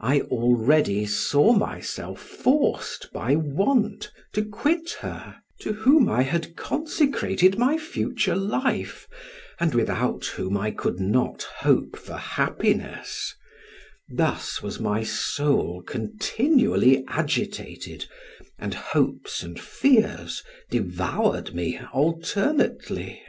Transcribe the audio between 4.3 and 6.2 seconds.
to quit her to whom I